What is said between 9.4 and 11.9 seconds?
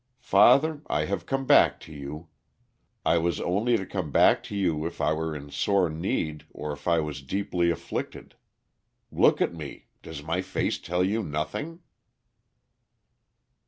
at me! Does my face tell you nothing?"